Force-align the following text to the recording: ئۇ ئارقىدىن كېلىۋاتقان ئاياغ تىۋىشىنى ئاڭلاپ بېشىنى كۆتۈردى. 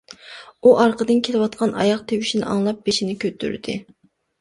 ئۇ 0.63 0.71
ئارقىدىن 0.83 1.21
كېلىۋاتقان 1.27 1.75
ئاياغ 1.83 2.03
تىۋىشىنى 2.13 2.51
ئاڭلاپ 2.57 2.83
بېشىنى 2.91 3.19
كۆتۈردى. 3.27 3.81